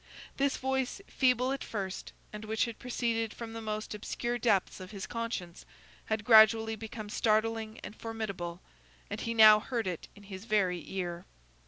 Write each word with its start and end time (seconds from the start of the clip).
This 0.37 0.57
voice, 0.57 0.99
feeble 1.05 1.51
at 1.51 1.63
first, 1.63 2.11
and 2.33 2.43
which 2.45 2.65
had 2.65 2.79
proceeded 2.79 3.35
from 3.35 3.53
the 3.53 3.61
most 3.61 3.93
obscure 3.93 4.39
depths 4.39 4.79
of 4.79 4.89
his 4.89 5.05
conscience, 5.05 5.63
had 6.05 6.23
gradually 6.25 6.75
become 6.75 7.07
startling 7.07 7.79
and 7.83 7.95
formidable, 7.95 8.61
and 9.11 9.21
he 9.21 9.35
now 9.35 9.59
heard 9.59 9.85
it 9.85 10.07
in 10.15 10.23
his 10.23 10.45
very 10.45 10.83
ear. 10.91 11.27